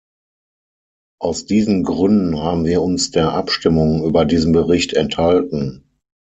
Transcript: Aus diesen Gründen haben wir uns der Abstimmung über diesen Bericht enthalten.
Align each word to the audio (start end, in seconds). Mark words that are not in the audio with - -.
Aus 1.21 1.45
diesen 1.45 1.83
Gründen 1.83 2.39
haben 2.39 2.65
wir 2.65 2.81
uns 2.81 3.11
der 3.11 3.33
Abstimmung 3.33 4.03
über 4.03 4.25
diesen 4.25 4.51
Bericht 4.51 4.93
enthalten. 4.93 5.91